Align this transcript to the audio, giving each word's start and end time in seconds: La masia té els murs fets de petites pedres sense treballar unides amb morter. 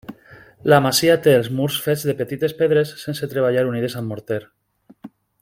La 0.71 0.77
masia 0.85 1.17
té 1.27 1.35
els 1.41 1.49
murs 1.59 1.77
fets 1.83 2.05
de 2.11 2.15
petites 2.23 2.57
pedres 2.63 2.95
sense 3.03 3.31
treballar 3.35 3.67
unides 3.75 3.99
amb 4.01 4.15
morter. 4.15 4.41